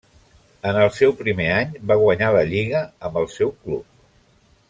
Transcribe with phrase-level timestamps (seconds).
[0.69, 3.87] En el seu primer any va guanyar la Lliga amb el seu club.